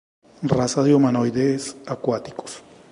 [0.41, 2.63] Raza de humanoides acuáticos.